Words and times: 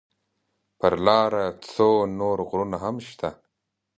پر 0.79 0.93
لاره 1.05 1.45
څو 1.71 1.89
نور 2.19 2.37
غرونه 2.49 2.77
هم 2.83 2.95
شته. 3.07 3.29